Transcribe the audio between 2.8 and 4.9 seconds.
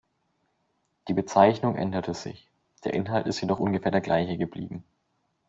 der Inhalt ist jedoch ungefähr der gleiche geblieben.